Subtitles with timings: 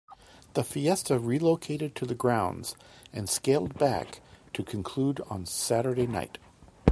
[0.55, 2.75] The Fiesta relocated to the grounds
[3.13, 4.19] and scaled back
[4.55, 6.39] to conclude on Saturday night.